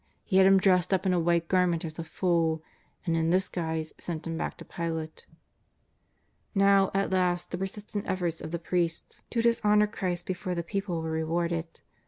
[0.23, 2.63] He had Him dressed up in a white grament as a fool,
[3.05, 5.27] and in this guise sent Him back to Pilate.
[6.55, 9.61] iSTow, at last, the persistent efforts of the priests to 350 JESUS OF NAZ^VRETH.
[9.69, 11.81] dishonour Christ before the people were rewarded.